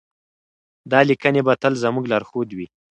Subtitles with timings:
[0.91, 2.67] دا لیکنې به تل زموږ لارښود وي.